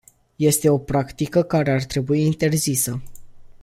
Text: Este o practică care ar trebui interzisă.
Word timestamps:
Este 0.39 0.69
o 0.69 0.77
practică 0.77 1.43
care 1.43 1.71
ar 1.71 1.83
trebui 1.83 2.21
interzisă. 2.21 3.01